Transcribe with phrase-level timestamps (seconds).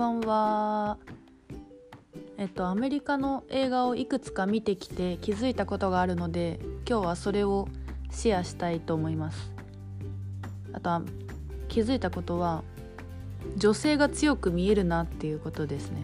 [0.00, 0.96] ばんは。
[2.38, 7.68] えっとアメリカの映画をいくつか見てきて気づいたことがあるので今日はそれを
[8.10, 9.52] シェアしたいと思います
[10.72, 11.02] あとは
[11.68, 12.64] 気づいたことは
[13.58, 16.02] 女性が強く見えるなっていうことですね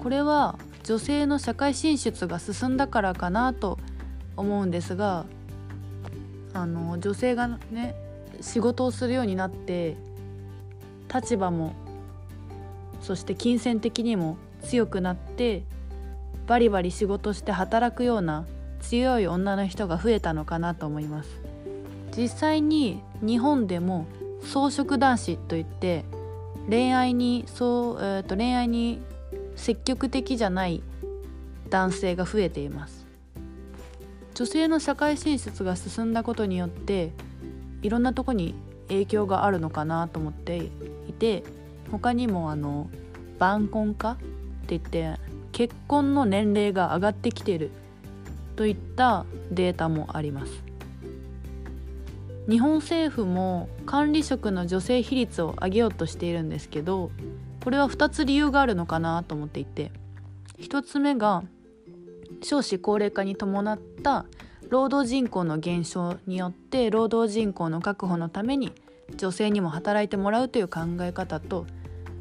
[0.00, 3.78] これは女性の社会進出が進んだからかなと
[4.36, 5.24] 思うんですが
[6.52, 7.94] あの女性がね
[8.40, 9.96] 仕事をするようになって
[11.14, 11.74] 立場も
[13.00, 15.64] そして金銭的にも強くなって
[16.46, 18.46] バリバリ仕事して働くような
[18.80, 21.40] 強い女の人が増えたのかなと思います。
[22.16, 24.06] 実際に日本でも
[24.42, 26.04] 草食男子といって
[26.68, 29.00] 恋愛にそう、えー、と恋愛に
[29.54, 30.82] 積極的じゃない
[31.68, 33.06] 男性が増えています。
[34.34, 37.12] 女性の社会進出が進んだことによって
[37.82, 38.54] いろんなとこに
[38.88, 41.44] 影響があるのかなと思っていて
[41.90, 42.90] 他にもあの
[43.38, 44.24] 晩婚化って
[44.68, 45.14] 言って
[45.52, 47.70] 結婚の年齢が上がってきてる
[48.56, 50.70] といったデータもあります。
[52.48, 57.12] 日本政府も管理職の女性比率を上げようとしているんですけど
[57.62, 59.92] これは2つ理由があるのかなと思っていて
[60.58, 61.44] 1つ目が
[62.42, 64.24] 少子高齢化に伴った
[64.68, 68.72] 労働人口の減少によって労働人口の確保のために
[69.16, 71.66] 女性にも働いてもらうという考え方と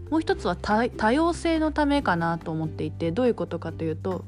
[0.10, 4.26] もう一つは多様性のためかなと思っていてどういうことかというと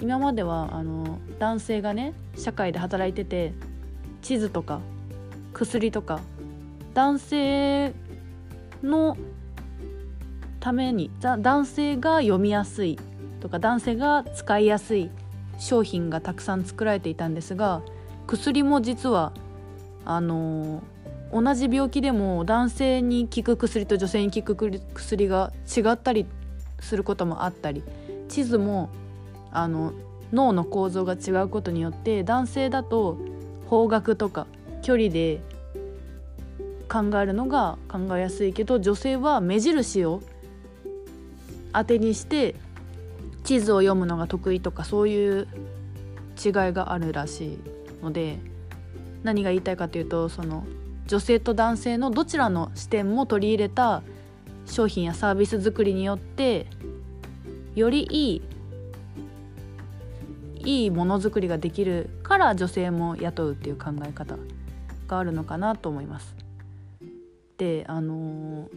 [0.00, 3.52] 今まではあの男性がね社会で働いてて
[4.22, 4.80] 地図とか
[5.52, 6.20] 薬とか
[6.94, 7.94] 男性
[8.82, 9.16] の
[10.60, 12.98] ために男性が読みやすい
[13.40, 15.10] とか男性が使いやすい
[15.58, 17.82] 商品がたくさん作られていたんですが
[18.26, 19.32] 薬も実は
[20.04, 20.82] あの
[21.34, 26.26] 同じ病気でも男性に効く薬と女性に効く薬が違ったり
[26.78, 27.82] することもあったり
[28.28, 28.88] 地図も
[29.50, 29.92] あの
[30.32, 33.18] 脳の構造が違うことによって男性だと
[33.66, 34.46] 方角とか
[34.82, 35.40] 距離で
[36.88, 40.22] 考えるのが考えやすいけど女性は目印を
[41.72, 42.54] 当てにして
[43.42, 45.48] 地図を読むのが得意とかそういう
[46.44, 47.58] 違いがあるらしい
[48.02, 48.38] ので
[49.24, 50.64] 何が言いたいかというとその
[51.06, 54.02] 女性と男性のどちらの視点も取り入れた
[54.66, 56.66] 商品やサービス作りによって
[57.74, 58.42] よりいい
[60.64, 64.36] いいものづくりができるから女性も雇うっていう考え方
[65.06, 66.34] があるのかなと思います。
[67.58, 68.68] であの、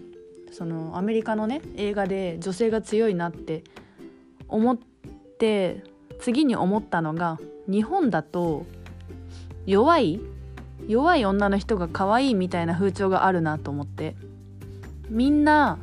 [0.52, 3.64] そのアメリカのね映画で女性が強いなって
[4.50, 4.78] 思っ
[5.40, 5.84] て
[6.20, 8.66] 次に思ったのが日本だと
[9.66, 10.20] 弱い
[10.88, 14.16] 弱い女の人が可愛いみたいな風潮があるなと思って
[15.10, 15.78] みんな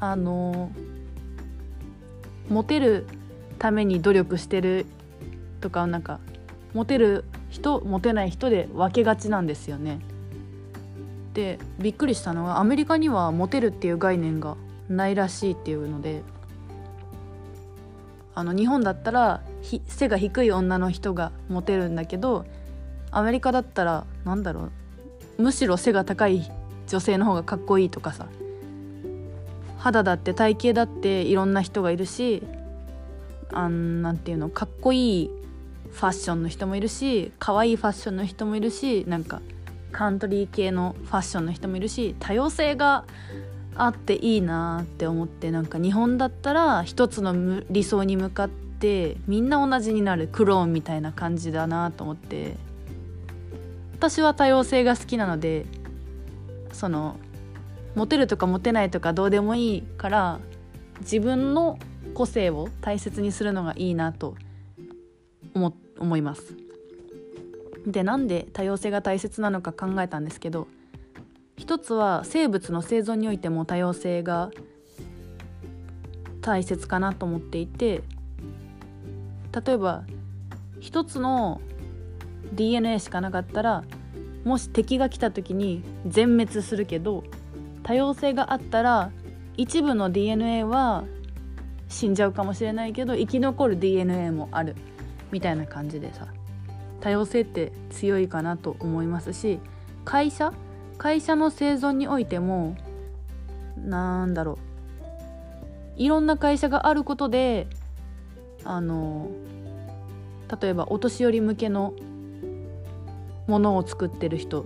[0.00, 0.72] あの
[2.48, 3.06] モテる
[3.58, 4.86] ために努力してる
[5.60, 6.18] とかなんか
[6.74, 10.00] モテる人モテない人で分けがちなんですよね。
[11.34, 14.56] でびっくりしたのがアメリカにはモテるっていう概念が
[14.88, 16.22] ないらしいっていうので
[18.34, 19.42] あの日本だったら
[19.86, 22.44] 背が低い女の人がモテるんだけど
[23.12, 24.70] アメリカだったらなんだろ
[25.38, 25.42] う。
[25.42, 26.50] むしろ背が高い
[26.88, 28.26] 女性の方がかっこいいとかさ。
[29.78, 32.42] 肌だって体型だっていろんな人がいるし
[33.52, 35.30] あんなんていうのかっこいい
[35.90, 39.42] ファッションの人もいるし可愛いファッションの人もいるしなんか
[39.90, 43.04] カントリー系のファッションの人もいるし多様性が
[43.74, 52.56] あっていいなって思ってなんか日本だったら一つの理想に向かってみんな同じになるクローンみたいな感じだなと思って。
[54.02, 55.64] 私は多様性が好きなので
[56.72, 57.20] その
[57.94, 60.40] モテるとかモテないとかどうでもいいから
[61.02, 61.78] 自分の
[62.12, 64.34] 個性を大切にするのがいいなと
[65.54, 66.56] 思思います。
[67.86, 70.66] でなんで多様性が大切なのか考えたんですけど
[71.56, 74.50] 一つは生物の生存においても多様性が
[76.40, 78.02] 大切かなと思っていて
[79.64, 80.02] 例えば
[80.80, 81.60] 一つの
[82.52, 83.84] DNA しかなかったら
[84.44, 87.24] もし敵が来た時に全滅するけど
[87.82, 89.10] 多様性があったら
[89.56, 91.04] 一部の DNA は
[91.88, 94.76] 死んじゃうかもしれないけど生き残る DNA もある。
[95.30, 96.26] みたいな感じでさ
[97.00, 99.60] 多様性って強いかなと思いますし
[100.04, 100.52] 会社？
[100.98, 102.76] 会社の生存においても
[103.76, 104.72] なんだろう。
[105.96, 107.66] いろんな会社があることで
[108.64, 109.30] あの
[110.60, 111.94] 例えばお年寄り向けの
[113.52, 114.64] ものを作ってる人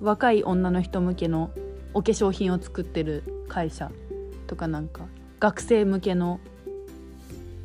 [0.00, 1.52] 若い女の人向けの
[1.94, 3.92] お化粧品を作ってる会社
[4.48, 5.02] とかなんか
[5.38, 6.40] 学生向けの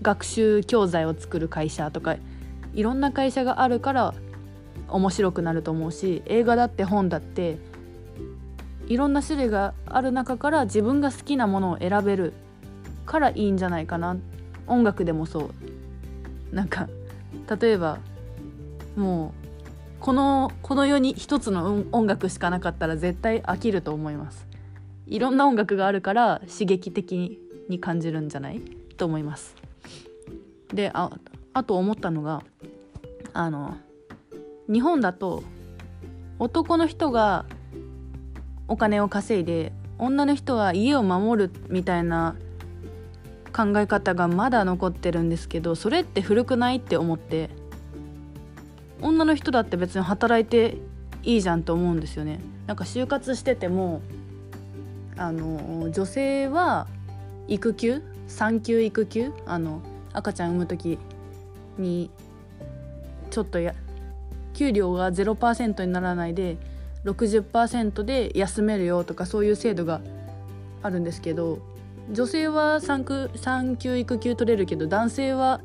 [0.03, 2.17] 学習教材を作る会社とか
[2.75, 4.13] いろんな会社があるから
[4.89, 7.57] 面白くなると思うし映画だって本だって
[8.85, 12.33] いろんな種類がある中から自分が好きなものを選べる
[13.07, 14.17] からいいんじゃないかな。
[14.67, 15.51] 音楽でもそ
[16.51, 16.55] う。
[16.55, 16.87] なんか
[17.59, 17.97] 例えば
[18.95, 19.42] もう
[20.03, 24.45] このこの世に一つの音楽しかなかったら絶対飽きると思います。
[25.07, 27.39] いろんな音楽があるから刺激的
[27.69, 28.59] に感じるんじゃない？
[28.97, 29.55] と思います。
[30.73, 31.09] であ
[31.53, 32.43] あと思ったのが
[33.31, 33.77] あの
[34.69, 35.41] 日本だと
[36.37, 37.45] 男の人が
[38.67, 42.35] お金を稼いで女の人は家を守るみたいな
[43.55, 47.51] 考え方がまだ残ってるんですけどそれって古くないって思って
[49.03, 50.77] 女の人だって別に働いて
[51.23, 52.39] いいじゃんと思うんですよね。
[52.67, 54.01] なんか就活してても
[55.17, 56.87] あの女性は
[57.47, 58.01] 育休？
[58.27, 59.31] 産休育休？
[59.45, 59.81] あの
[60.13, 60.97] 赤ちゃん産む時
[61.77, 62.09] に
[63.29, 63.75] ちょっとや
[64.53, 66.57] 給料が0%にならないで
[67.05, 70.01] 60%で休めるよとかそういう制度が
[70.81, 71.59] あるんですけど
[72.11, 73.05] 女性は産
[73.77, 75.61] 休育休取れるけど男性は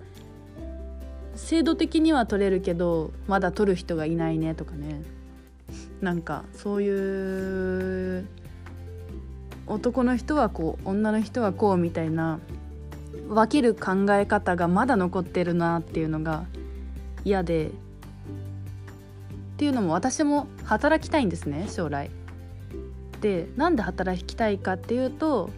[1.38, 5.02] 制度的には取れるけどまだ取る人がいないねとかね
[6.00, 8.26] なんかそういう
[9.66, 12.40] 男の人はこう女の人はこうみたいな
[13.28, 16.44] 分ける考え方がまだ残ってるなっていうのが
[17.24, 17.70] 嫌でっ
[19.56, 22.10] ていうのも私も働きたいんですね将来。
[23.20, 25.50] でなんで働きたいかっていうと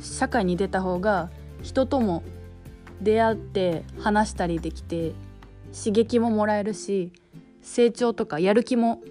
[0.00, 1.30] 社会に出た方が
[1.62, 2.22] 人とも
[3.02, 5.12] 出会って話したりできて
[5.76, 7.12] 刺激ももらえるし
[7.62, 9.02] 成長とかやる気も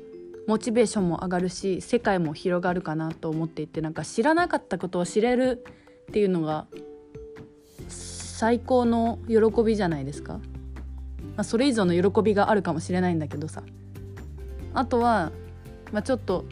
[0.47, 5.63] モチベーションも上がるし世界も広がるかなと思っていてなんか知らなかったことを知れる
[6.09, 6.67] っていうのが
[7.87, 10.41] 最高の喜びじゃないですか、ま
[11.37, 13.63] あ、それ以上の喜びがあるかもしれないんだけどさ。
[14.75, 15.31] あとは、
[15.93, 16.45] まあ、ちょっと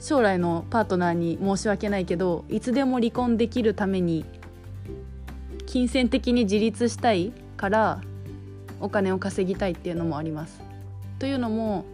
[0.00, 4.24] 将来のパートナーに申し訳ないけどいつでも離婚できるために
[5.70, 8.00] 金銭的に自立したいから
[8.80, 10.60] お金を稼ぎたいっていうのもあります。
[11.20, 11.84] というのも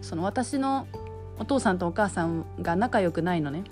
[0.00, 0.86] その私の
[1.38, 3.64] お父さんとお母さんが仲良くないのね。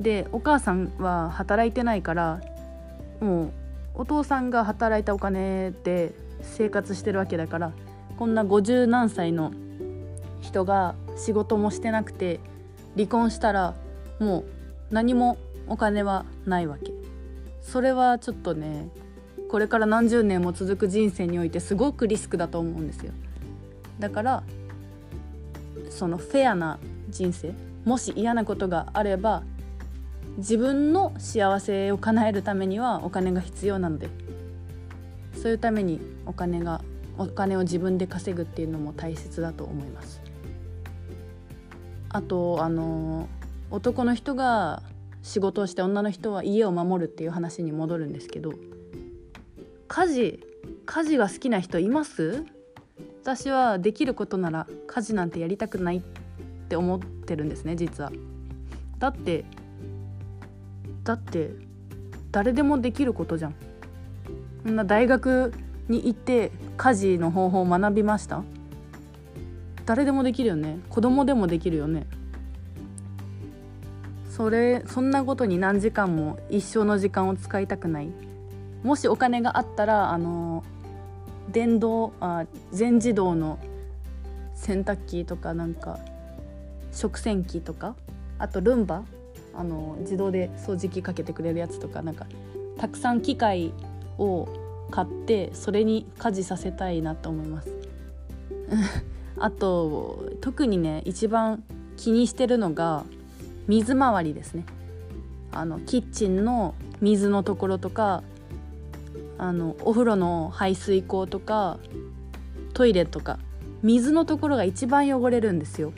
[0.00, 2.42] でお母さんは働いてないから
[3.20, 3.50] もう
[3.94, 6.12] お父さんが働いたお金で
[6.42, 7.72] 生活してるわけだから
[8.18, 9.50] こんな50何歳の
[10.42, 12.38] 人が仕事もしてなくて
[12.96, 13.74] 離婚したら
[14.20, 14.44] もう
[14.90, 15.38] 何も
[15.68, 16.91] お金はないわけ
[17.62, 18.88] それはちょっとね
[19.48, 23.12] これから何十年も続く人生においてすごくリスクだと思うんですよ。
[23.98, 24.42] だから
[25.90, 26.78] そのフェアな
[27.10, 27.54] 人生
[27.84, 29.42] もし嫌なことがあれば
[30.38, 34.08] 自分の幸せを叶えるためにはお金が必要なので
[35.34, 36.80] そういうためにお金が
[37.18, 40.20] お金を自分で稼ぐっていうのも大切だと思います。
[42.08, 43.28] あとあの
[43.70, 44.82] 男の人が
[45.22, 48.52] 仕事をして女の人は家を守るっていう話に戻るんですけど
[49.88, 50.40] 家事
[50.84, 52.44] 家事が好きな人います？
[53.22, 56.00] 私はできることなら家事なんてやりたくないっ
[56.68, 58.10] て思ってるんですね実は。
[58.98, 59.44] だって
[61.04, 61.50] だって
[62.30, 63.54] 誰でもできることじゃん。
[64.64, 65.52] そんな大学
[65.88, 68.42] に行って家事の方法を学びました？
[69.84, 72.06] 誰でもできるよね子供でもできるよね
[74.42, 78.08] それそんなことに何時間も一生の時間を使いたくない。
[78.82, 80.64] もしお金があったらあの
[81.52, 83.60] 電動あ全自動の
[84.56, 86.00] 洗濯機とかなんか
[86.90, 87.94] 食洗機とか
[88.40, 89.04] あとルンバ
[89.54, 92.26] あの自動で掃除機かけてくれるやつとかなんか
[92.78, 93.72] たくさん機械
[94.18, 94.48] を
[94.90, 97.72] 買ってそれに家事させたいなと思います。
[99.38, 101.62] あと特にね一番
[101.96, 103.04] 気にしてるのが
[103.68, 104.64] 水回りですね。
[105.52, 108.22] あのキッチンの水のところとか
[109.38, 111.78] あのお風呂の排水口とか
[112.72, 113.38] トイレとか
[113.82, 115.92] 水のところが一番汚れるんですよ。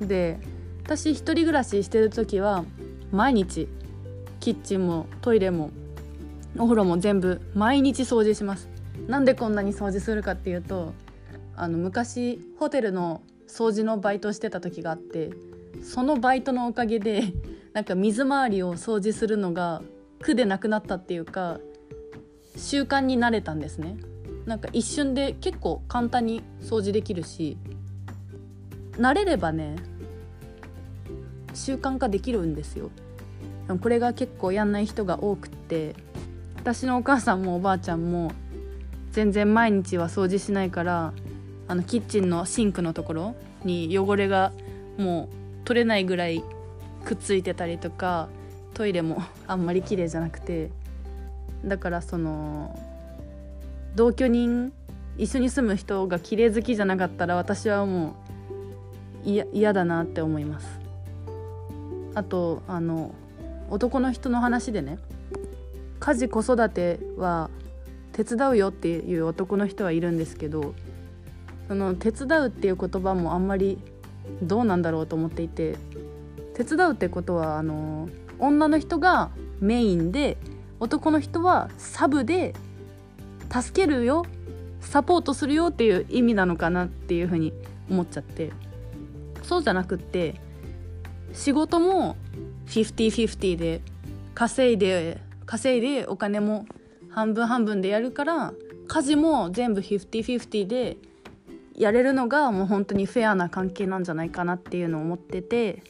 [0.00, 0.38] で
[0.84, 2.64] 私一人暮らししてる時は
[3.10, 3.68] 毎日
[4.40, 5.70] キッチンもトイレも
[6.58, 8.68] お風呂も全部毎日掃除します。
[9.08, 10.92] なんでこんなに掃除するかっていうと
[11.56, 15.30] あの昔ホテルの掃除のバイトしてた時があって
[15.84, 17.34] そのバイトのおかげで
[17.74, 19.82] なんか水回りを掃除するのが
[20.20, 21.60] 苦でなくなったっていうか
[22.56, 23.96] 習慣になれたんですね。
[24.46, 27.56] なんか一瞬で結構簡単に掃除できるし
[28.92, 29.76] 慣れればね
[31.54, 32.90] 習慣化できるんですよ。
[33.68, 35.94] でこれが結構やんない人が多くって
[36.56, 38.32] 私のお母さんもおばあちゃんも
[39.12, 41.12] 全然毎日は掃除しないから
[41.68, 44.52] あのキッチンのシンクのところに汚れが
[44.98, 46.42] もう取れないぐらい
[47.04, 48.28] くっついてたりとか
[48.74, 50.70] トイレも あんまり綺麗じゃなくて
[51.64, 52.78] だからその
[53.94, 54.72] 同居人
[55.16, 58.16] 一緒に住む人が綺麗好きじゃなかったら私はも
[59.24, 60.66] う嫌だなって思います。
[62.14, 63.12] あとあの
[63.70, 64.98] 男の人の話でね
[66.00, 67.50] 家事子育ては
[68.12, 70.74] 手伝うよっていう男の人はいるんですけど
[71.66, 73.78] その手伝うっていう言葉もあんまり
[74.42, 75.76] どうなんだろうと思っていて
[76.54, 80.36] 手伝うってことはあの女の人がメインで
[80.80, 82.54] 男の人はサブで
[83.50, 84.24] 助けるよ
[84.80, 87.52] サポートするよっていう意味なのかなっていうふうに
[87.88, 88.52] 思っちゃって
[89.42, 90.40] そうじゃなくって
[91.32, 92.16] 仕事も
[92.66, 93.80] 50-50で
[94.34, 96.66] 稼いで稼いでお金も
[97.10, 98.52] 半分半分でやるから
[98.88, 100.96] 家事も全部50-50で
[101.76, 105.82] やれるのがもう本当にフェアな関係なんじゃないかなっていうのを思ってて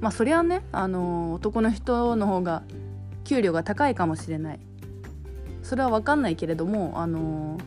[0.00, 2.62] まあそれはねあの男の人の方が
[3.24, 4.60] 給料が高いかもしれない。
[5.62, 7.58] それは分かんないけれどもあの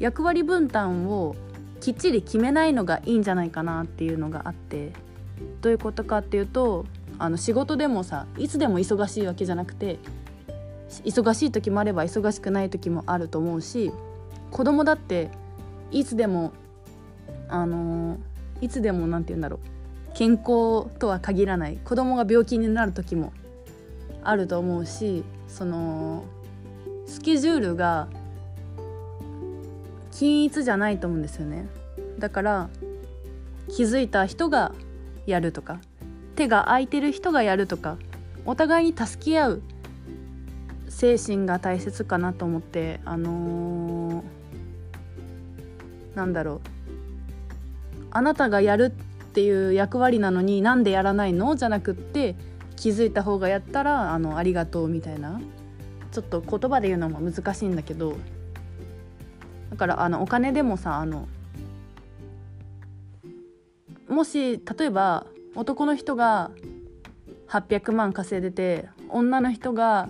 [0.00, 1.36] 役割分担を
[1.80, 4.92] きっちり決めないのがいいんじゃないかなっていうのがあって
[5.60, 6.84] どういうことかっていうと
[7.18, 10.00] あの仕事でもさいつでも忙しいわけじゃなくて
[11.04, 13.92] 忙しい時もあれば忙しくない時もあると思うし
[14.50, 15.30] 子供だって
[15.90, 16.52] いつでも
[17.48, 18.18] あの
[18.60, 23.32] いつでも何て言うんだろう健康とは限らない子供が病気になる時も
[24.22, 26.24] あると思うしその
[27.06, 28.08] スケジュールが
[30.10, 31.66] 均一じゃないと思うんですよね。
[32.18, 32.70] だから
[33.68, 34.72] 気づいた人が
[35.26, 35.80] やるとか
[36.34, 37.98] 手が空いてる人がやるとか
[38.44, 39.62] お互いに助け合う
[40.88, 44.22] 精神が大切かなと思ってあのー、
[46.16, 46.60] なんだろう。
[48.10, 52.34] あなたがやるっていう役割なのになんでやらないのじゃなくって
[52.74, 55.40] 気づいた方がやったらあのありがとうみたいな。
[56.10, 58.16] ちょっと言葉で言うのも難しいんだけど。
[59.70, 61.28] だからあのお金でもさあの
[64.08, 66.50] もし例えば男の人が
[67.48, 70.08] 800万稼いでて女の人が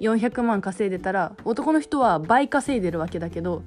[0.00, 3.62] 400万稼いでたら男の人は倍稼いでるわけだけど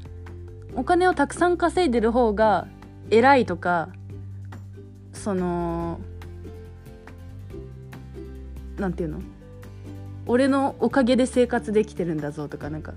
[0.76, 2.68] お金をたくさん稼いでる方が
[3.10, 3.90] 偉いとか
[5.14, 6.00] その
[8.78, 9.22] 何て言うの？
[10.26, 12.94] 俺のおかげで生活できてるんだぞとかなんか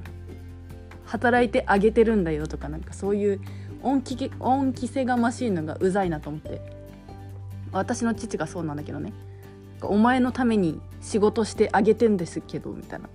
[1.04, 3.40] 働いてあげてるんだよとかなんかそういう
[3.82, 6.60] 恩気恩着せがましいのがうざいなと思って。
[7.72, 9.12] 私の父がそうなんだけどね。
[9.82, 13.08] お前のために仕事してあげてんですけどみたいな。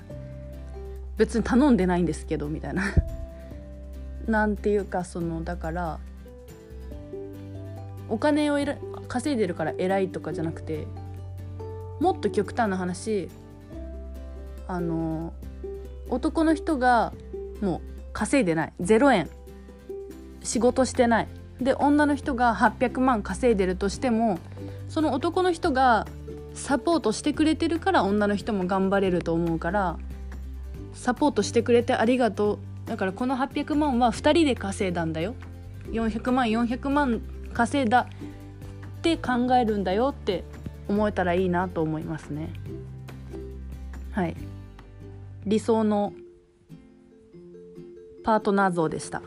[1.15, 2.83] 別に頼んでないんですけどみたいな。
[4.29, 5.99] なんていうかそのだから
[8.07, 8.57] お金を
[9.07, 10.87] 稼いでるから偉いとかじゃなくて
[11.99, 13.29] もっと極端な話
[14.67, 15.33] あの
[16.09, 17.13] 男の人が
[17.61, 18.73] もう稼いでない。
[18.81, 19.29] 0円。
[20.43, 21.27] 仕事してない。
[21.61, 24.39] で女の人が800万稼いでるとしても
[24.87, 26.07] その男の人が
[26.53, 29.97] サポートしてくれてるから女の人も頑張れると思うから
[30.93, 32.59] サポートしてくれてありがとう
[32.89, 35.35] だからこの800万は2人で稼いだんだよ。
[35.91, 37.21] 400万400万
[37.53, 38.07] 稼いだ
[38.97, 40.43] って考えるんだよって
[40.87, 42.51] 思えたらいいなと思いますね。
[44.11, 44.35] はい。
[45.45, 46.13] 理想の
[48.23, 49.21] パートナー像でした。